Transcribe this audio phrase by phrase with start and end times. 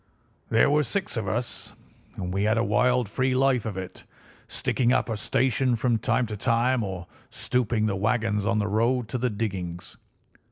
[0.49, 1.73] There were six of us,
[2.15, 4.03] and we had a wild, free life of it,
[4.47, 9.07] sticking up a station from time to time, or stopping the wagons on the road
[9.09, 9.97] to the diggings.